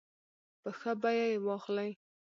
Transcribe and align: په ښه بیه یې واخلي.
په 0.61 0.69
ښه 0.79 0.91
بیه 1.01 1.25
یې 1.31 1.37
واخلي. 1.45 1.91